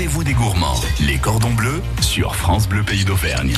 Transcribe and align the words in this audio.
rendez-vous 0.00 0.24
des 0.24 0.32
gourmands. 0.32 0.80
Les 1.06 1.18
cordons 1.18 1.52
bleus 1.52 1.82
sur 2.00 2.34
France 2.34 2.66
Bleu 2.66 2.82
Pays 2.82 3.04
d'Auvergne. 3.04 3.52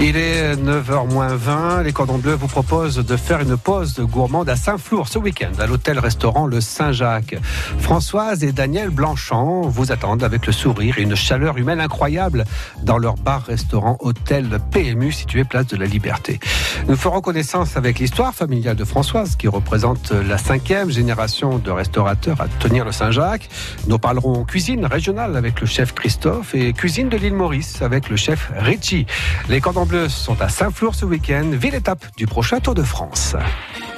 Il 0.00 0.16
est 0.16 0.54
9h20. 0.54 1.82
Les 1.82 1.92
cordons 1.92 2.18
bleus 2.18 2.34
vous 2.34 2.46
proposent 2.46 2.96
de 2.96 3.16
faire 3.16 3.40
une 3.40 3.56
pause 3.56 3.98
gourmande 3.98 4.48
à 4.48 4.54
Saint-Flour 4.54 5.08
ce 5.08 5.18
week-end 5.18 5.50
à 5.58 5.66
l'hôtel-restaurant 5.66 6.46
Le 6.46 6.60
Saint-Jacques. 6.60 7.36
Françoise 7.80 8.44
et 8.44 8.52
Daniel 8.52 8.90
Blanchant 8.90 9.62
vous 9.62 9.90
attendent 9.90 10.22
avec 10.22 10.46
le 10.46 10.52
sourire 10.52 10.98
et 10.98 11.02
une 11.02 11.16
chaleur 11.16 11.56
humaine 11.58 11.80
incroyable 11.80 12.44
dans 12.84 12.98
leur 12.98 13.14
bar-restaurant 13.16 13.96
hôtel 13.98 14.60
PMU 14.70 15.10
situé 15.10 15.42
place 15.42 15.66
de 15.66 15.76
la 15.76 15.86
Liberté. 15.86 16.38
Nous 16.86 16.96
ferons 16.96 17.20
connaissance 17.20 17.76
avec 17.76 17.98
l'histoire 17.98 18.32
familiale 18.32 18.76
de 18.76 18.84
Françoise 18.84 19.34
qui 19.34 19.48
représente 19.48 20.12
la 20.12 20.38
cinquième 20.38 20.90
génération 20.90 21.58
de 21.58 21.72
restaurateurs 21.72 22.40
à 22.40 22.46
tenir 22.60 22.84
le 22.84 22.92
Saint-Jacques. 22.92 23.48
Nous 23.88 23.98
parlerons 23.98 24.44
cuisine 24.44 24.86
régionale 24.86 25.36
avec 25.36 25.60
le 25.60 25.63
chef 25.66 25.94
Christophe 25.94 26.54
et 26.54 26.72
cuisine 26.72 27.08
de 27.08 27.16
l'île 27.16 27.34
Maurice 27.34 27.82
avec 27.82 28.08
le 28.08 28.16
chef 28.16 28.50
Richie. 28.56 29.06
Les 29.48 29.60
cordons 29.60 29.86
bleus 29.86 30.08
sont 30.08 30.40
à 30.40 30.48
Saint-Flour 30.48 30.94
ce 30.94 31.04
week-end, 31.04 31.50
ville 31.52 31.74
étape 31.74 32.04
du 32.16 32.26
prochain 32.26 32.60
Tour 32.60 32.74
de 32.74 32.82
France. 32.82 33.36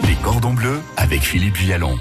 Les 0.02 0.14
cordons 0.22 0.54
bleus 0.54 0.80
avec 0.96 1.20
Philippe 1.22 1.56
Vialon. 1.56 1.96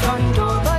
Front 0.00 0.36
door, 0.36 0.71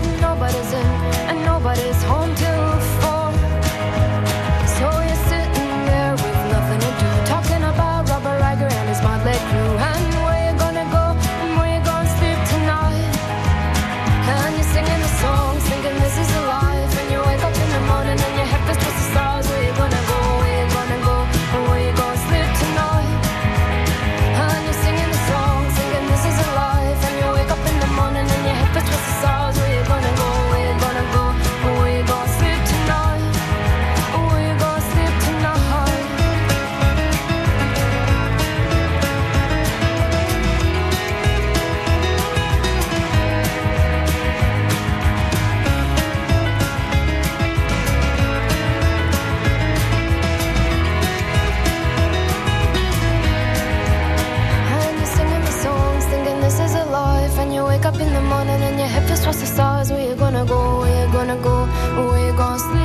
gonna 60.34 60.46
go? 60.46 60.80
Where 60.80 61.06
you 61.06 61.14
gonna 61.14 61.38
go? 61.38 61.66
Where 62.10 62.26
sleep 62.58 62.83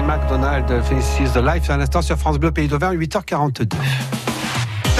Amy 0.00 0.06
McDonald, 0.06 0.70
is 1.20 1.32
the 1.34 1.42
Life, 1.42 1.68
à 1.68 1.76
l'instant 1.76 2.00
sur 2.00 2.16
France 2.16 2.38
Bleu 2.38 2.50
Pays 2.50 2.68
d'Auvergne, 2.68 2.96
8h42. 2.98 4.19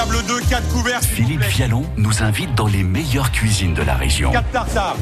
Table 0.01 0.17
2, 0.27 0.41
4 0.49 0.69
couverts. 0.73 1.03
Philippe. 1.03 1.43
Vialon 1.43 1.85
nous 1.99 2.23
invite 2.23 2.55
dans 2.55 2.67
les 2.67 2.83
meilleures 2.83 3.31
cuisines 3.33 3.75
de 3.75 3.83
la 3.83 3.97
région. 3.97 4.33
4 4.33 4.51
tartares. 4.51 4.97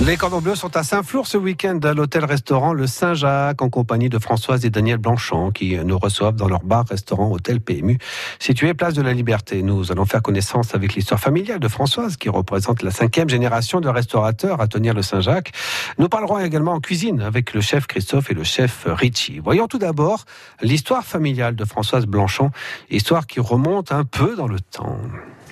Les 0.00 0.16
cordons 0.16 0.40
bleus 0.40 0.54
sont 0.54 0.76
à 0.76 0.84
Saint-Flour 0.84 1.26
ce 1.26 1.36
week-end 1.36 1.80
à 1.82 1.92
l'hôtel-restaurant 1.92 2.72
Le 2.72 2.86
Saint-Jacques 2.86 3.60
en 3.62 3.68
compagnie 3.68 4.08
de 4.08 4.20
Françoise 4.20 4.64
et 4.64 4.70
Daniel 4.70 4.98
Blanchant 4.98 5.50
qui 5.50 5.76
nous 5.78 5.98
reçoivent 5.98 6.36
dans 6.36 6.46
leur 6.46 6.62
bar-restaurant 6.62 7.32
Hôtel 7.32 7.60
PMU 7.60 7.98
situé 8.38 8.74
place 8.74 8.94
de 8.94 9.02
la 9.02 9.12
Liberté. 9.12 9.62
Nous 9.62 9.90
allons 9.90 10.04
faire 10.04 10.22
connaissance 10.22 10.76
avec 10.76 10.94
l'histoire 10.94 11.18
familiale 11.18 11.58
de 11.58 11.66
Françoise 11.66 12.16
qui 12.16 12.28
représente 12.28 12.82
la 12.82 12.92
cinquième 12.92 13.28
génération 13.28 13.80
de 13.80 13.88
restaurateurs 13.88 14.60
à 14.60 14.68
tenir 14.68 14.94
le 14.94 15.02
Saint-Jacques. 15.02 15.50
Nous 15.98 16.08
parlerons 16.08 16.38
également 16.38 16.74
en 16.74 16.80
cuisine 16.80 17.22
avec 17.22 17.54
le 17.54 17.60
chef 17.60 17.88
Christophe 17.88 18.30
et 18.30 18.34
le 18.34 18.44
chef 18.44 18.86
Richie. 18.86 19.40
Voyons 19.42 19.66
tout 19.66 19.78
d'abord 19.78 20.26
l'histoire 20.62 21.04
familiale 21.04 21.56
de 21.56 21.64
Françoise 21.64 22.06
Blanchant, 22.06 22.52
histoire 22.88 23.26
qui 23.26 23.40
remonte 23.40 23.95
un 23.96 24.04
peu 24.04 24.36
dans 24.36 24.46
le 24.46 24.60
temps. 24.60 24.98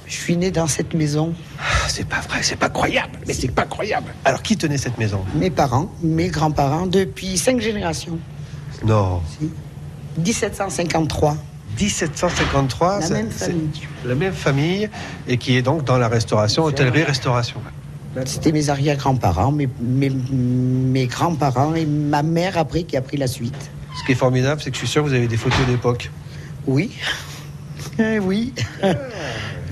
Je 0.06 0.14
suis 0.14 0.37
né 0.37 0.50
dans 0.50 0.67
cette 0.67 0.93
maison. 0.93 1.32
C'est 1.88 2.06
pas 2.06 2.20
vrai, 2.20 2.43
c'est 2.43 2.56
pas 2.56 2.69
croyable, 2.69 3.19
mais 3.26 3.32
c'est 3.32 3.50
pas 3.50 3.64
croyable. 3.64 4.14
Alors 4.25 4.43
qui 4.43 4.56
tenait 4.56 4.76
cette 4.76 4.99
maison? 4.99 5.25
Mes 5.35 5.50
parents, 5.50 5.91
mes 6.02 6.29
grands-parents, 6.29 6.87
depuis 6.87 7.38
cinq 7.38 7.61
générations. 7.61 8.19
Non. 8.85 9.23
1753. 10.19 11.37
1753, 11.81 13.00
La 13.00 13.08
même 13.08 13.31
famille. 13.31 13.70
La 14.05 14.14
même 14.14 14.32
famille, 14.35 14.91
et 15.26 15.38
qui 15.38 15.56
est 15.56 15.62
donc 15.62 15.85
dans 15.85 15.96
la 15.96 16.08
restauration, 16.08 16.64
hôtellerie-restauration. 16.64 17.61
C'était 18.26 18.52
mes 18.52 18.69
arrière-grands-parents, 18.69 19.50
mes, 19.50 19.69
mes, 19.81 20.11
mes 20.11 21.06
grands-parents 21.06 21.75
et 21.75 21.85
ma 21.87 22.23
mère 22.23 22.58
après 22.58 22.85
qui 22.85 22.96
a 22.96 23.02
pris 23.02 23.17
la 23.17 23.26
suite. 23.26 23.70
Ce 23.99 24.05
qui 24.05 24.12
est 24.12 24.17
formidable, 24.17 24.61
c'est 24.62 24.70
que 24.70 24.76
je 24.76 24.81
suis 24.81 24.88
sûr 24.88 25.02
que 25.02 25.08
vous 25.08 25.14
avez 25.14 25.26
des 25.26 25.37
photos 25.37 25.67
d'époque. 25.67 26.12
Oui. 26.67 26.93
Eh 27.99 28.19
oui. 28.19 28.52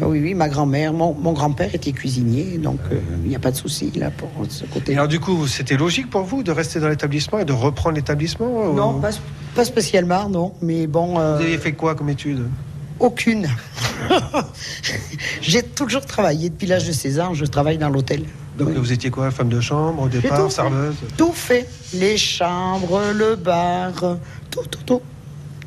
oui, 0.01 0.21
oui, 0.21 0.35
ma 0.35 0.49
grand-mère, 0.49 0.93
mon, 0.93 1.13
mon 1.15 1.33
grand-père 1.33 1.75
était 1.75 1.93
cuisinier, 1.93 2.59
donc 2.59 2.79
euh, 2.91 2.99
il 3.25 3.29
n'y 3.31 3.37
a 3.37 3.39
pas 3.41 3.51
de 3.51 3.57
souci 3.57 3.91
là 3.97 4.11
pour 4.11 4.29
ce 4.49 4.65
côté. 4.65 4.95
alors 4.95 5.09
du 5.09 5.19
coup, 5.21 5.47
c'était 5.47 5.77
logique 5.77 6.09
pour 6.11 6.23
vous 6.23 6.43
de 6.43 6.51
rester 6.53 6.79
dans 6.81 6.89
l'établissement 6.89 7.39
et 7.41 7.45
de 7.45 7.53
reprendre 7.53 7.97
l'établissement 7.97 8.47
ou- 8.71 8.75
Non, 8.75 9.01
pas, 9.01 9.11
pas 9.55 9.65
spécialement, 9.65 10.29
non. 10.29 10.53
Mais 10.63 10.87
bon, 10.87 11.19
euh, 11.19 11.37
Vous 11.37 11.43
aviez 11.43 11.59
fait 11.59 11.73
quoi 11.73 11.95
comme 11.95 12.09
études 12.11 12.43
Aucune. 13.01 13.49
J'ai 15.41 15.63
toujours 15.63 16.05
travaillé. 16.07 16.51
Depuis 16.51 16.67
l'âge 16.67 16.87
de 16.87 16.93
16 16.93 17.21
ans, 17.21 17.35
je 17.35 17.45
travaille 17.45 17.79
dans 17.79 17.89
l'hôtel. 17.89 18.23
Donc 18.59 18.69
Oui. 18.69 18.75
vous 18.77 18.93
étiez 18.93 19.11
quoi, 19.11 19.31
femme 19.31 19.49
de 19.49 19.61
chambre 19.61 20.03
au 20.03 20.09
départ, 20.09 20.39
tout 20.39 20.45
fait. 20.49 20.55
serveuse? 20.55 20.95
Tout 21.17 21.33
fait. 21.33 21.69
Les 21.95 22.17
chambres, 22.17 23.01
le 23.15 23.35
bar, 23.37 23.93
tout, 24.51 24.61
tout, 24.71 24.79
tout. 24.87 25.01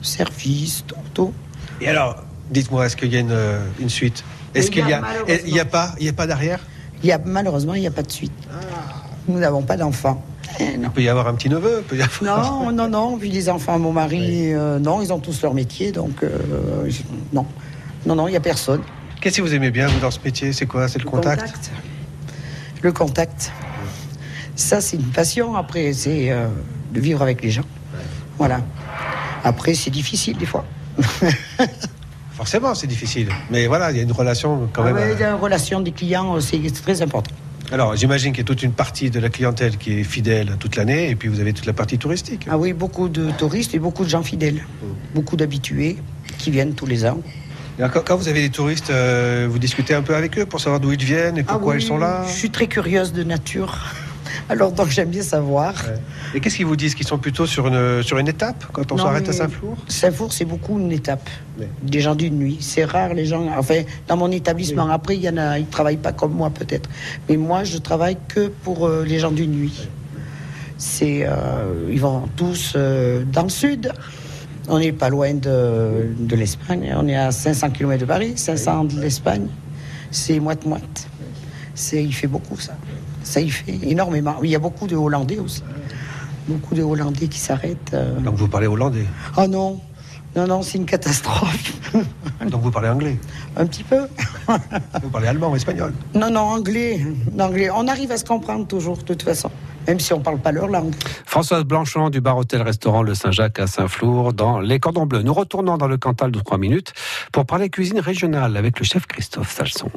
Service, 0.02 0.84
tout, 0.88 0.96
tout. 1.14 1.34
Et 1.82 1.88
alors, 1.90 2.24
dites-moi, 2.50 2.86
est-ce 2.86 2.98
qu'il 2.98 3.12
y 3.14 3.18
a 3.18 3.20
une, 3.20 3.32
euh, 3.32 3.60
une 3.80 3.90
suite 3.90 4.24
Est-ce 4.54 4.72
qu'il 4.72 4.88
y 4.88 4.94
a 4.94 5.02
y 5.46 5.60
a 5.60 5.66
pas, 5.66 5.96
il 6.00 6.06
y 6.06 6.10
a 6.10 6.14
pas 6.14 6.28
d'arrière? 6.28 6.60
Il 7.04 7.10
y 7.10 7.12
a, 7.12 7.20
malheureusement, 7.24 7.74
il 7.76 7.82
n'y 7.82 7.88
a 7.88 7.92
pas 7.92 8.04
de 8.04 8.12
suite. 8.12 8.34
Nous 9.28 9.40
n'avons 9.40 9.62
pas 9.62 9.78
d'enfants. 9.78 10.24
Eh. 10.60 10.64
Il 10.82 10.90
peut 10.90 11.02
y 11.02 11.10
avoir 11.10 11.28
un 11.28 11.34
petit 11.34 11.50
neveu, 11.50 11.80
il 11.80 11.84
peut 11.84 11.98
y 11.98 12.02
avoir. 12.02 12.52
Non, 12.52 12.72
non, 12.72 12.88
non. 12.88 13.18
Vu 13.18 13.28
les 13.28 13.50
enfants, 13.50 13.78
mon 13.80 13.92
mari, 13.92 14.54
euh, 14.54 14.80
non, 14.80 15.02
ils 15.02 15.12
ont 15.12 15.20
tous 15.20 15.42
leur 15.42 15.54
métier, 15.54 15.92
donc 15.92 16.24
euh, 16.24 16.90
non. 17.34 17.46
Non, 18.06 18.16
non, 18.16 18.28
il 18.28 18.32
n'y 18.32 18.38
a 18.38 18.42
personne. 18.42 18.82
Qu'est-ce 19.20 19.38
que 19.38 19.42
vous 19.42 19.56
aimez 19.56 19.72
bien 19.72 19.88
vous 19.88 20.00
dans 20.00 20.12
ce 20.12 20.20
métier? 20.24 20.54
C'est 20.54 20.68
quoi? 20.68 20.88
C'est 20.88 21.00
le, 21.00 21.10
contact, 21.10 21.72
Le 22.82 22.92
contact. 22.92 23.52
Ça, 24.56 24.82
c'est 24.82 24.98
une 24.98 25.12
passion. 25.12 25.56
Après, 25.56 25.92
c'est 25.94 26.32
euh, 26.32 26.48
de 26.94 27.00
vivre 27.00 27.22
avec 27.22 27.44
les 27.44 27.50
gens. 27.50 27.66
Voilà. 28.38 28.62
Après, 29.44 29.74
c'est 29.74 29.90
difficile 29.90 30.38
des 30.38 30.46
fois. 30.46 30.66
Forcément, 32.36 32.76
c'est 32.76 32.88
difficile. 32.88 33.30
Mais 33.50 33.68
voilà, 33.68 33.92
il 33.92 33.98
y 33.98 34.00
a 34.00 34.04
une 34.04 34.12
relation 34.12 34.68
quand 34.74 34.82
Ah 34.84 34.86
même. 34.92 34.96
ouais, 34.96 35.16
euh, 35.16 35.20
la 35.20 35.36
relation 35.36 35.80
des 35.80 35.92
clients, 35.92 36.36
euh, 36.36 36.40
c'est 36.42 36.60
très 36.84 37.02
important. 37.02 37.34
Alors, 37.72 37.96
j'imagine 37.96 38.32
qu'il 38.32 38.40
y 38.40 38.42
a 38.42 38.46
toute 38.46 38.62
une 38.62 38.74
partie 38.74 39.10
de 39.10 39.20
la 39.20 39.30
clientèle 39.30 39.78
qui 39.78 40.00
est 40.00 40.04
fidèle 40.04 40.58
toute 40.60 40.76
l'année, 40.76 41.10
et 41.10 41.16
puis 41.16 41.30
vous 41.30 41.40
avez 41.40 41.54
toute 41.54 41.66
la 41.66 41.74
partie 41.74 41.98
touristique. 41.98 42.46
Ah 42.50 42.58
oui, 42.58 42.74
beaucoup 42.74 43.10
de 43.10 43.32
touristes 43.32 43.74
et 43.74 43.80
beaucoup 43.80 44.04
de 44.04 44.10
gens 44.10 44.22
fidèles. 44.22 44.64
Beaucoup 45.16 45.36
d'habitués 45.36 45.98
qui 46.38 46.52
viennent 46.52 46.74
tous 46.76 46.86
les 46.86 47.06
ans. 47.06 47.20
Quand, 48.06 48.16
vous 48.16 48.28
avez 48.28 48.42
des 48.42 48.50
touristes, 48.50 48.90
euh, 48.90 49.48
vous 49.50 49.60
discutez 49.60 49.96
un 49.96 50.02
peu 50.02 50.16
avec 50.16 50.38
eux 50.38 50.46
pour 50.46 50.62
savoir 50.62 50.80
d'où 50.80 50.92
ils 50.94 51.04
viennent 51.04 51.38
et 51.38 51.44
pourquoi 51.44 51.74
Ah 51.74 51.76
oui, 51.78 51.84
ils 51.84 51.86
sont 51.88 51.98
là 51.98 52.24
Je 52.28 52.32
suis 52.32 52.50
très 52.50 52.68
curieuse 52.68 53.12
de 53.12 53.24
nature. 53.24 53.78
Alors 54.50 54.72
donc 54.72 54.90
j'aime 54.90 55.10
bien 55.10 55.22
savoir. 55.22 55.74
Ouais. 55.74 56.00
Et 56.36 56.40
qu'est-ce 56.40 56.58
qu'ils 56.58 56.66
vous 56.66 56.76
disent 56.76 56.96
Qu'ils 56.96 57.08
sont 57.08 57.18
plutôt 57.18 57.46
sur 57.46 57.68
une, 57.68 58.04
sur 58.04 58.18
une 58.18 58.28
étape 58.28 58.66
quand 58.72 58.92
on 58.92 58.98
s'arrête 58.98 59.28
à 59.30 59.34
Saint-Flour? 59.34 59.78
Saint-Four, 59.88 60.34
c'est 60.34 60.46
beaucoup 60.46 60.80
une 60.80 60.92
étape. 60.92 61.30
Ouais. 61.60 61.70
Des 61.84 62.02
gens 62.02 62.16
d'une 62.16 62.38
nuit. 62.38 62.58
C'est 62.62 62.86
rare 62.86 63.14
les 63.14 63.26
gens. 63.26 63.48
Enfin, 63.58 63.82
dans 64.08 64.18
mon 64.18 64.32
établissement. 64.32 64.90
Après, 64.90 65.16
il 65.16 65.22
y 65.22 65.30
en 65.30 65.38
a, 65.38 65.60
ils 65.60 65.68
travaillent 65.68 65.98
pas 65.98 66.12
comme 66.14 66.34
moi 66.34 66.50
peut-être. 66.50 66.90
Mais 67.30 67.38
moi, 67.38 67.64
je 67.64 67.78
travaille 67.78 68.18
que 68.28 68.48
pour 68.48 68.88
euh, 68.88 69.04
les 69.06 69.20
gens 69.20 69.32
d'une 69.32 69.52
nuit. 69.52 69.88
C'est, 70.78 71.26
euh, 71.26 71.90
ils 71.90 72.02
vont 72.02 72.24
tous 72.36 72.74
euh, 72.76 73.24
dans 73.32 73.44
le 73.44 73.50
sud. 73.50 73.92
On 74.68 74.80
n'est 74.80 74.92
pas 74.92 75.10
loin 75.10 75.34
de, 75.34 76.14
de 76.18 76.36
l'Espagne. 76.36 76.94
On 76.98 77.08
est 77.08 77.16
à 77.16 77.32
500 77.32 77.70
km 77.70 78.02
de 78.02 78.06
Paris, 78.06 78.34
500 78.36 78.86
de 78.86 79.00
l'Espagne. 79.00 79.48
C'est 80.12 80.40
moite-moite. 80.40 81.08
C'est, 81.76 82.04
il 82.04 82.14
fait 82.14 82.28
beaucoup 82.28 82.60
ça. 82.60 82.76
Ça, 83.26 83.42
il 83.42 83.52
fait 83.52 83.78
énormément. 83.84 84.36
Il 84.44 84.50
y 84.52 84.56
a 84.56 84.60
beaucoup 84.60 84.88
de 84.88 84.96
Hollandais 84.96 85.40
aussi. 85.40 85.64
Beaucoup 86.48 86.76
de 86.76 86.84
Hollandais 86.84 87.28
qui 87.28 87.40
s'arrêtent. 87.40 87.92
euh. 87.94 88.20
Donc 88.20 88.36
vous 88.36 88.48
parlez 88.48 88.68
hollandais? 88.68 89.06
Oh 89.36 89.48
non, 89.48 89.82
non, 90.36 90.46
non, 90.48 90.62
c'est 90.62 90.78
une 90.78 90.86
catastrophe. 90.86 91.74
Donc 92.50 92.62
vous 92.62 92.70
parlez 92.72 92.90
anglais? 92.90 93.18
Un 93.58 93.66
petit 93.66 93.84
peu. 93.84 94.08
Vous 95.02 95.10
parlez 95.10 95.28
allemand 95.28 95.50
ou 95.52 95.56
espagnol? 95.56 95.92
Non, 96.14 96.30
non, 96.30 96.42
anglais. 96.42 97.04
anglais. 97.40 97.70
On 97.74 97.88
arrive 97.88 98.12
à 98.12 98.18
se 98.18 98.26
comprendre 98.26 98.68
toujours, 98.68 98.98
de 98.98 99.02
toute 99.04 99.24
façon, 99.24 99.50
même 99.88 100.00
si 100.00 100.14
on 100.14 100.20
parle 100.20 100.38
pas 100.40 100.52
leur 100.52 100.68
langue. 100.68 100.94
Françoise 101.26 101.64
Blanchon 101.64 102.10
du 102.12 102.22
bar 102.22 102.38
hôtel 102.38 102.62
restaurant 102.62 103.02
Le 103.02 103.16
Saint-Jacques 103.16 103.58
à 103.60 103.66
Saint-Flour 103.66 104.34
dans 104.34 104.60
les 104.60 104.80
Cordons 104.80 105.06
Bleus. 105.08 105.24
Nous 105.24 105.34
retournons 105.34 105.78
dans 105.78 105.88
le 105.88 105.98
Cantal 105.98 106.32
de 106.32 106.40
3 106.40 106.58
minutes 106.60 106.94
pour 107.32 107.46
parler 107.48 107.70
cuisine 107.70 108.00
régionale 108.00 108.56
avec 108.58 108.78
le 108.78 108.86
chef 108.86 109.08
Christophe 109.08 109.52
Salson. 109.56 109.90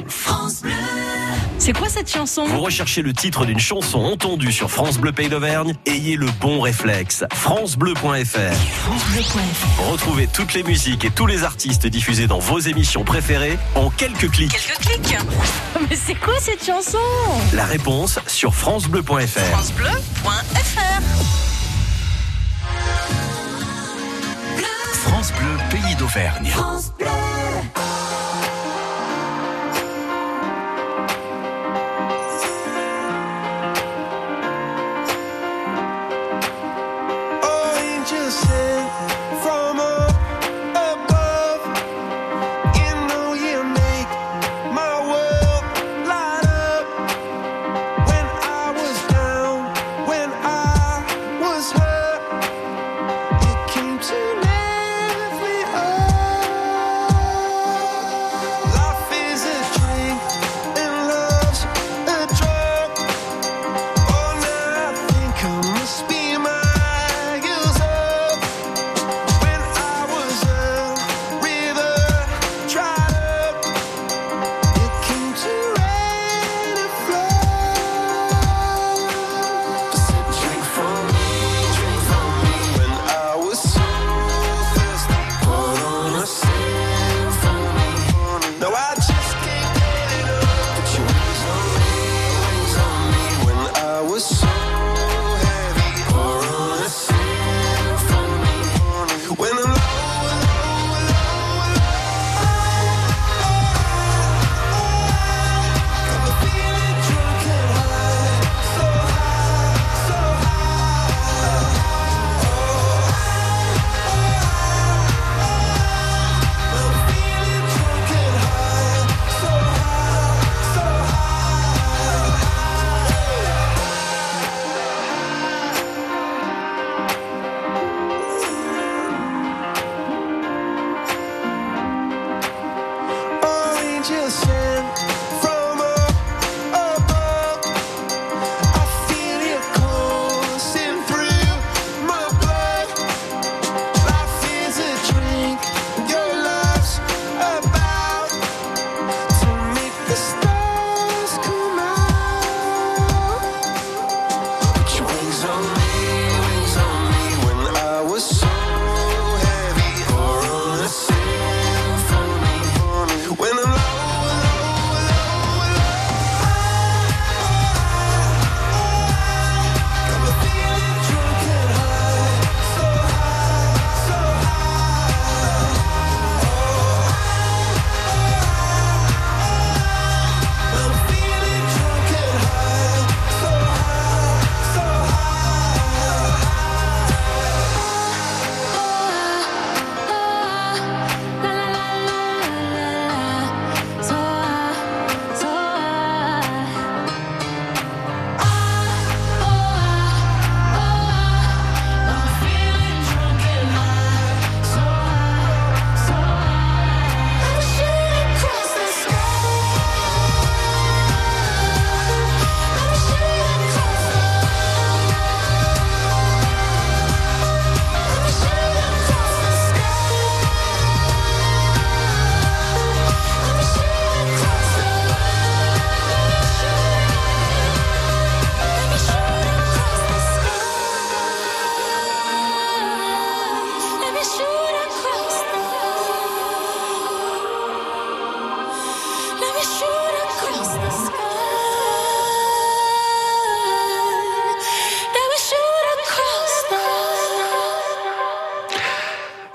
C'est 1.58 1.76
quoi 1.76 1.88
cette 1.88 2.10
chanson? 2.10 2.44
Vous 2.44 2.60
recherchez 2.60 3.02
le 3.02 3.12
titre 3.12 3.44
d'une 3.44 3.58
chanson 3.58 3.98
entendue 3.98 4.52
sur 4.52 4.70
France 4.70 4.98
Bleu 4.98 5.12
Pays 5.12 5.28
d'Auvergne? 5.28 5.74
Ayez 5.86 6.16
le 6.16 6.26
bon 6.40 6.60
réflexe. 6.60 7.24
francebleu.fr 7.34 7.98
FranceBleu.fr. 7.98 9.90
Retrouvez 9.90 10.28
toutes 10.28 10.54
les 10.54 10.62
musiques 10.62 11.04
et 11.04 11.10
tous 11.10 11.26
les 11.26 11.42
artistes 11.44 11.86
diffusés 11.86 12.26
dans 12.26 12.38
vos 12.38 12.58
émissions 12.58 13.04
préférées 13.04 13.58
en 13.74 13.90
quelques 13.90 14.30
clics. 14.30 14.52
Quelques 14.52 15.02
clics. 15.02 15.16
Mais 15.90 15.96
c'est 15.96 16.14
quoi 16.14 16.34
cette 16.40 16.64
chanson? 16.64 16.98
La 17.52 17.64
réponse 17.64 18.20
sur 18.26 18.54
francebleu.fr. 18.54 19.38
FranceBleu.fr. 19.38 21.02
France 24.92 25.32
Bleu, 25.32 25.56
pays 25.70 25.94
d'Auvergne. 25.96 26.52
angels 26.56 27.87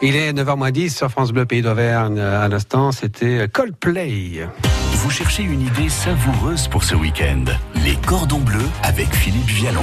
Il 0.05 0.17
est 0.17 0.33
9h10 0.33 0.89
sur 0.89 1.09
France 1.09 1.31
Bleu 1.31 1.45
Pays 1.45 1.61
d'Auvergne. 1.61 2.19
À 2.19 2.49
l'instant, 2.49 2.91
c'était 2.91 3.47
Coldplay. 3.47 4.45
Vous 4.95 5.09
cherchez 5.09 5.43
une 5.43 5.61
idée 5.61 5.87
savoureuse 5.87 6.67
pour 6.67 6.83
ce 6.83 6.93
week-end 6.93 7.45
Les 7.85 7.95
cordons 8.05 8.39
bleus 8.39 8.59
avec 8.83 9.07
Philippe 9.15 9.47
Vialon. 9.47 9.81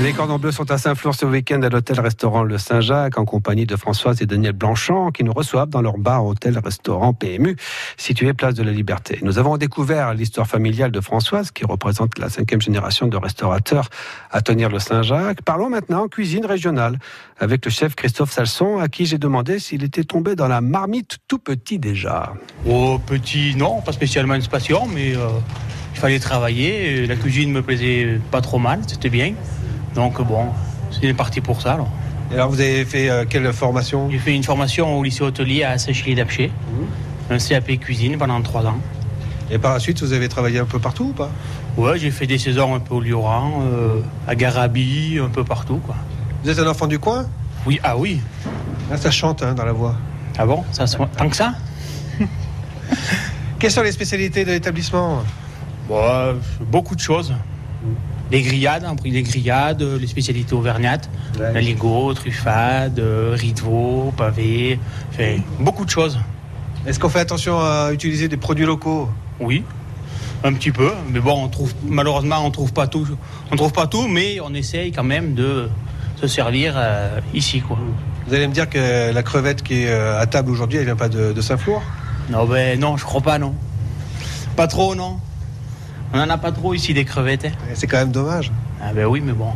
Les 0.00 0.12
cordons 0.12 0.38
bleus 0.38 0.50
sont 0.50 0.70
à 0.72 0.76
Saint-Flour 0.76 1.14
ce 1.14 1.24
week-end 1.24 1.62
à 1.62 1.68
l'hôtel-restaurant 1.68 2.42
Le 2.42 2.58
Saint-Jacques 2.58 3.16
en 3.16 3.24
compagnie 3.24 3.64
de 3.64 3.76
Françoise 3.76 4.20
et 4.20 4.26
Daniel 4.26 4.52
Blanchant 4.52 5.12
qui 5.12 5.22
nous 5.22 5.32
reçoivent 5.32 5.68
dans 5.68 5.80
leur 5.80 5.98
bar 5.98 6.26
hôtel-restaurant 6.26 7.14
PMU 7.14 7.56
situé 7.96 8.34
place 8.34 8.54
de 8.54 8.64
la 8.64 8.72
Liberté. 8.72 9.20
Nous 9.22 9.38
avons 9.38 9.56
découvert 9.56 10.12
l'histoire 10.12 10.48
familiale 10.48 10.90
de 10.90 11.00
Françoise 11.00 11.52
qui 11.52 11.64
représente 11.64 12.18
la 12.18 12.28
cinquième 12.28 12.60
génération 12.60 13.06
de 13.06 13.16
restaurateurs 13.16 13.88
à 14.32 14.42
tenir 14.42 14.68
le 14.68 14.80
Saint-Jacques. 14.80 15.42
Parlons 15.42 15.70
maintenant 15.70 16.08
cuisine 16.08 16.44
régionale 16.44 16.98
avec 17.38 17.64
le 17.64 17.70
chef 17.70 17.94
Christophe 17.94 18.32
Salson 18.32 18.78
à 18.78 18.88
qui 18.88 19.06
j'ai 19.06 19.18
demandé 19.18 19.60
s'il 19.60 19.84
était 19.84 20.04
tombé 20.04 20.34
dans 20.34 20.48
la 20.48 20.60
marmite 20.60 21.18
tout 21.28 21.38
petit 21.38 21.78
déjà. 21.78 22.34
Oh, 22.66 22.98
petit, 23.06 23.54
non, 23.56 23.80
pas 23.80 23.92
spécialement 23.92 24.34
une 24.34 24.46
passion, 24.46 24.88
mais 24.92 25.16
euh, 25.16 25.28
il 25.94 26.00
fallait 26.00 26.18
travailler. 26.18 27.06
La 27.06 27.14
cuisine 27.14 27.52
me 27.52 27.62
plaisait 27.62 28.20
pas 28.32 28.40
trop 28.40 28.58
mal, 28.58 28.80
c'était 28.86 29.08
bien. 29.08 29.34
Donc 29.94 30.20
bon, 30.22 30.46
c'est 30.90 31.14
parti 31.14 31.40
pour 31.40 31.60
ça. 31.60 31.74
Alors. 31.74 31.88
Et 32.30 32.34
alors 32.34 32.48
vous 32.50 32.60
avez 32.60 32.84
fait 32.84 33.10
euh, 33.10 33.24
quelle 33.28 33.52
formation? 33.52 34.10
J'ai 34.10 34.18
fait 34.18 34.34
une 34.34 34.42
formation 34.42 34.98
au 34.98 35.02
lycée 35.02 35.22
hôtelier 35.22 35.62
à 35.62 35.76
Saint-Chili-d'Apcher, 35.78 36.50
un 37.30 37.38
CAP 37.38 37.78
cuisine 37.78 38.16
pendant 38.18 38.40
trois 38.42 38.64
ans. 38.66 38.78
Et 39.50 39.58
par 39.58 39.74
la 39.74 39.78
suite, 39.78 40.02
vous 40.02 40.12
avez 40.14 40.28
travaillé 40.28 40.58
un 40.58 40.64
peu 40.64 40.78
partout 40.78 41.04
ou 41.10 41.12
pas? 41.12 41.30
Ouais, 41.76 41.98
j'ai 41.98 42.10
fait 42.10 42.26
des 42.26 42.38
saisons 42.38 42.74
un 42.74 42.80
peu 42.80 42.94
au 42.94 43.00
Lioran, 43.00 43.62
euh, 43.62 44.00
à 44.26 44.34
Garabi, 44.34 45.18
un 45.22 45.28
peu 45.28 45.44
partout. 45.44 45.80
Quoi. 45.84 45.96
Vous 46.42 46.50
êtes 46.50 46.58
un 46.58 46.66
enfant 46.66 46.86
du 46.86 46.98
coin? 46.98 47.26
Oui, 47.66 47.78
ah 47.82 47.96
oui. 47.96 48.20
Là, 48.90 48.96
ça 48.96 49.10
chante 49.10 49.42
hein, 49.42 49.52
dans 49.54 49.64
la 49.64 49.72
voix. 49.72 49.96
Ah 50.38 50.46
bon? 50.46 50.64
Ça, 50.72 50.86
se- 50.86 50.96
Tant 50.96 51.28
que 51.28 51.36
ça? 51.36 51.54
Quelles 53.58 53.70
sont 53.70 53.82
les 53.82 53.92
spécialités 53.92 54.44
de 54.44 54.50
l'établissement? 54.52 55.22
Bon, 55.88 55.98
euh, 56.00 56.34
beaucoup 56.60 56.94
de 56.94 57.00
choses. 57.00 57.34
Les 58.34 58.42
grillades, 58.42 58.84
les 59.04 59.22
grillades, 59.22 59.80
les 60.00 60.08
spécialités 60.08 60.54
auvergnates, 60.54 61.08
Ouais. 61.38 61.52
la 61.52 61.60
ligo, 61.60 62.12
truffade, 62.14 62.98
euh, 62.98 63.36
veau, 63.62 64.12
pavé, 64.16 64.80
enfin, 65.12 65.36
beaucoup 65.60 65.84
de 65.84 65.90
choses. 65.90 66.18
Est-ce 66.84 66.98
qu'on 66.98 67.08
fait 67.08 67.20
attention 67.20 67.60
à 67.60 67.90
utiliser 67.92 68.26
des 68.26 68.36
produits 68.36 68.66
locaux? 68.66 69.08
Oui, 69.38 69.62
un 70.42 70.52
petit 70.52 70.72
peu, 70.72 70.90
mais 71.12 71.20
bon, 71.20 71.44
on 71.44 71.48
trouve 71.48 71.72
malheureusement 71.86 72.44
on 72.44 72.50
trouve 72.50 72.72
pas 72.72 72.88
tout, 72.88 73.06
on 73.52 73.56
trouve 73.56 73.72
pas 73.72 73.86
tout, 73.86 74.08
mais 74.08 74.40
on 74.40 74.52
essaye 74.52 74.90
quand 74.90 75.04
même 75.04 75.34
de 75.34 75.68
se 76.20 76.26
servir 76.26 76.74
euh, 76.76 77.20
ici 77.34 77.60
quoi. 77.60 77.78
Vous 78.26 78.34
allez 78.34 78.48
me 78.48 78.52
dire 78.52 78.68
que 78.68 79.12
la 79.12 79.22
crevette 79.22 79.62
qui 79.62 79.82
est 79.84 79.88
euh, 79.90 80.20
à 80.20 80.26
table 80.26 80.50
aujourd'hui, 80.50 80.78
elle 80.78 80.86
vient 80.86 80.96
pas 80.96 81.08
de, 81.08 81.32
de 81.32 81.40
Saint-Flour? 81.40 81.82
Non 82.30 82.46
ben 82.46 82.80
non, 82.80 82.96
je 82.96 83.04
crois 83.04 83.20
pas 83.20 83.38
non, 83.38 83.54
pas 84.56 84.66
trop 84.66 84.96
non. 84.96 85.18
On 86.14 86.20
en 86.20 86.30
a 86.30 86.38
pas 86.38 86.52
trop 86.52 86.74
ici 86.74 86.94
des 86.94 87.04
crevettes. 87.04 87.44
hein. 87.46 87.50
C'est 87.74 87.88
quand 87.88 87.96
même 87.98 88.12
dommage. 88.12 88.52
Ah 88.80 88.92
ben 88.94 89.04
oui, 89.06 89.20
mais 89.20 89.32
bon. 89.32 89.48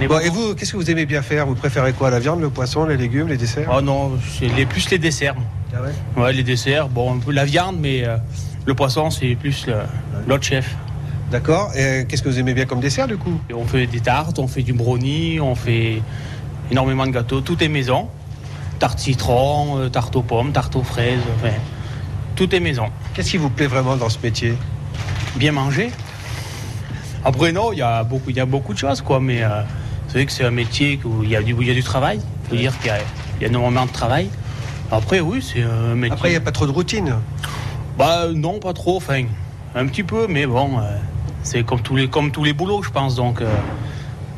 Et 0.00 0.28
vous, 0.28 0.54
qu'est-ce 0.54 0.72
que 0.72 0.76
vous 0.76 0.90
aimez 0.90 1.06
bien 1.06 1.22
faire? 1.22 1.46
Vous 1.46 1.54
préférez 1.54 1.92
quoi? 1.94 2.10
La 2.10 2.18
viande, 2.20 2.40
le 2.40 2.50
poisson, 2.50 2.84
les 2.84 2.96
légumes, 2.98 3.28
les 3.28 3.36
desserts? 3.38 3.70
Oh 3.74 3.80
non, 3.80 4.12
c'est 4.38 4.48
les, 4.48 4.66
plus 4.66 4.90
les 4.90 4.98
desserts. 4.98 5.34
Ah 5.74 5.78
ouais? 5.82 6.22
Ouais, 6.22 6.32
les 6.34 6.42
desserts, 6.42 6.88
bon, 6.88 7.18
la 7.28 7.44
viande, 7.46 7.76
mais 7.80 8.04
euh, 8.04 8.16
le 8.66 8.74
poisson, 8.74 9.10
c'est 9.10 9.34
plus 9.36 9.66
le- 9.66 9.74
l'autre 10.28 10.44
chef. 10.44 10.76
D'accord. 11.30 11.72
Et 11.74 12.04
qu'est-ce 12.06 12.22
que 12.22 12.28
vous 12.28 12.38
aimez 12.38 12.52
bien 12.54 12.66
comme 12.66 12.80
dessert 12.80 13.08
du 13.08 13.16
coup? 13.16 13.40
Et 13.50 13.54
on 13.54 13.64
fait 13.64 13.86
des 13.86 14.00
tartes, 14.00 14.38
on 14.38 14.46
fait 14.48 14.62
du 14.62 14.74
brownie, 14.74 15.40
on 15.40 15.54
fait 15.54 16.02
énormément 16.70 17.06
de 17.06 17.10
gâteaux, 17.12 17.40
tout 17.40 17.62
est 17.64 17.68
maison. 17.68 18.08
Tarte 18.78 18.98
citron, 18.98 19.78
euh, 19.78 19.88
tarte 19.88 20.14
aux 20.14 20.22
pommes, 20.22 20.52
tarte 20.52 20.76
aux 20.76 20.82
fraises, 20.84 21.20
enfin, 21.36 21.54
tout 22.36 22.54
est 22.54 22.60
maison. 22.60 22.88
Qu'est-ce 23.14 23.30
qui 23.30 23.38
vous 23.38 23.48
plaît 23.50 23.66
vraiment 23.66 23.96
dans 23.96 24.10
ce 24.10 24.18
métier? 24.22 24.54
Bien 25.36 25.52
manger. 25.52 25.90
Après, 27.24 27.52
non, 27.52 27.72
il 27.72 27.78
y 27.78 27.82
a 27.82 28.04
beaucoup, 28.04 28.30
il 28.30 28.36
y 28.36 28.40
a 28.40 28.46
beaucoup 28.46 28.72
de 28.72 28.78
choses, 28.78 29.02
quoi, 29.02 29.20
mais 29.20 29.42
euh, 29.42 29.62
c'est 30.08 30.14
vrai 30.14 30.26
que 30.26 30.32
c'est 30.32 30.44
un 30.44 30.50
métier 30.50 30.98
où 31.04 31.22
il 31.22 31.30
y 31.30 31.36
a 31.36 31.42
du, 31.42 31.54
il 31.60 31.66
y 31.66 31.70
a 31.70 31.74
du 31.74 31.82
travail. 31.82 32.20
Il 32.44 32.48
faut 32.48 32.56
dire 32.56 32.78
qu'il 32.78 32.92
y 32.92 33.42
y 33.42 33.44
a 33.44 33.48
énormément 33.48 33.84
de 33.84 33.90
travail. 33.90 34.30
Après, 34.90 35.20
oui, 35.20 35.42
c'est 35.42 35.62
un 35.62 35.94
métier. 35.94 36.12
Après, 36.12 36.28
il 36.28 36.32
n'y 36.32 36.38
a 36.38 36.40
pas 36.40 36.52
trop 36.52 36.66
de 36.66 36.70
routine. 36.70 37.16
Bah 37.98 38.26
non, 38.34 38.60
pas 38.60 38.72
trop, 38.72 38.96
enfin, 38.96 39.24
un 39.74 39.86
petit 39.86 40.04
peu, 40.04 40.26
mais 40.28 40.46
bon, 40.46 40.78
euh, 40.78 40.96
c'est 41.42 41.64
comme 41.64 41.80
tous 41.80 41.96
les 41.96 42.08
comme 42.08 42.30
tous 42.30 42.44
les 42.44 42.52
boulots, 42.52 42.82
je 42.82 42.90
pense. 42.90 43.16
Donc 43.16 43.40
euh, 43.40 43.48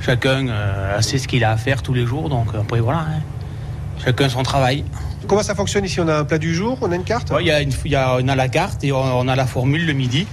chacun 0.00 0.48
euh, 0.48 1.00
sait 1.00 1.18
ce 1.18 1.28
qu'il 1.28 1.44
a 1.44 1.52
à 1.52 1.56
faire 1.56 1.82
tous 1.82 1.94
les 1.94 2.06
jours. 2.06 2.28
Donc 2.28 2.48
après 2.58 2.80
voilà, 2.80 3.00
hein. 3.00 3.20
chacun 4.04 4.28
son 4.28 4.42
travail. 4.42 4.84
Comment 5.26 5.42
ça 5.42 5.54
fonctionne 5.54 5.84
ici? 5.84 6.00
On 6.00 6.08
a 6.08 6.18
un 6.20 6.24
plat 6.24 6.38
du 6.38 6.54
jour, 6.54 6.78
on 6.80 6.90
a 6.90 6.96
une 6.96 7.04
carte? 7.04 7.30
Ouais, 7.30 7.42
Il 7.42 7.46
y 7.46 7.50
a 7.50 7.60
une, 7.60 7.72
il 7.84 7.90
y 7.90 7.96
a, 7.96 8.16
on 8.20 8.28
a 8.28 8.36
la 8.36 8.48
carte 8.48 8.82
et 8.84 8.92
on, 8.92 8.98
on 8.98 9.28
a 9.28 9.36
la 9.36 9.46
formule 9.46 9.84
le 9.86 9.92
midi 9.92 10.26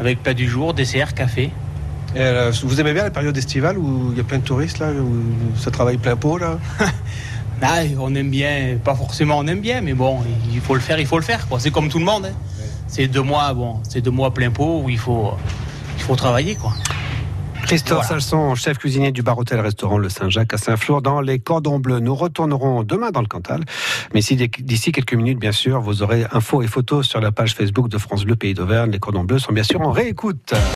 avec 0.00 0.22
plat 0.22 0.34
du 0.34 0.48
jour, 0.48 0.74
dessert, 0.74 1.14
café. 1.14 1.50
Et, 2.16 2.18
euh, 2.18 2.50
Vous 2.64 2.80
aimez 2.80 2.92
bien 2.92 3.04
la 3.04 3.10
période 3.10 3.36
estivale 3.36 3.78
où 3.78 4.10
il 4.12 4.18
y 4.18 4.20
a 4.20 4.24
plein 4.24 4.38
de 4.38 4.42
touristes 4.44 4.78
là, 4.78 4.88
où 4.90 5.22
ça 5.56 5.70
travaille 5.70 5.98
plein 5.98 6.16
pot 6.16 6.38
là 6.38 6.58
Ah, 7.62 7.80
on 7.98 8.14
aime 8.14 8.30
bien, 8.30 8.78
pas 8.82 8.94
forcément 8.94 9.36
on 9.38 9.46
aime 9.46 9.60
bien, 9.60 9.82
mais 9.82 9.92
bon, 9.92 10.20
il 10.50 10.60
faut 10.62 10.74
le 10.74 10.80
faire, 10.80 10.98
il 10.98 11.06
faut 11.06 11.18
le 11.18 11.22
faire. 11.24 11.46
quoi. 11.46 11.60
C'est 11.60 11.70
comme 11.70 11.90
tout 11.90 11.98
le 11.98 12.06
monde. 12.06 12.24
hein. 12.26 12.54
C'est 12.86 13.06
deux 13.06 13.20
mois, 13.22 13.52
bon, 13.52 13.76
c'est 13.88 14.00
deux 14.00 14.10
mois 14.10 14.32
plein 14.32 14.50
pot 14.50 14.80
où 14.82 14.88
il 14.88 14.98
faut, 14.98 15.34
il 15.98 16.02
faut 16.02 16.16
travailler 16.16 16.54
quoi. 16.54 16.72
Christophe 17.62 18.06
Voilà. 18.06 18.08
Salson, 18.08 18.54
chef 18.54 18.78
cuisinier 18.78 19.12
du 19.12 19.22
bar 19.22 19.38
hôtel 19.38 19.60
restaurant 19.60 19.98
Le 19.98 20.08
Saint-Jacques 20.08 20.52
à 20.54 20.58
Saint-Flour 20.58 21.02
dans 21.02 21.20
les 21.20 21.38
cordons 21.38 21.78
bleus. 21.78 22.00
Nous 22.00 22.14
retournerons 22.14 22.82
demain 22.82 23.10
dans 23.10 23.20
le 23.20 23.26
Cantal. 23.26 23.64
Mais 24.14 24.22
si 24.22 24.36
d'ici 24.36 24.92
quelques 24.92 25.14
minutes, 25.14 25.38
bien 25.38 25.52
sûr, 25.52 25.80
vous 25.80 26.02
aurez 26.02 26.24
infos 26.32 26.62
et 26.62 26.66
photos 26.66 27.06
sur 27.06 27.20
la 27.20 27.30
page 27.32 27.54
Facebook 27.54 27.88
de 27.88 27.98
France 27.98 28.24
Bleu 28.24 28.36
Pays 28.36 28.54
d'Auvergne. 28.54 28.90
Les 28.90 28.98
cordons 28.98 29.24
bleus 29.24 29.38
sont 29.38 29.52
bien 29.52 29.62
sûr 29.62 29.80
en 29.80 29.92
réécoute. 29.92 30.52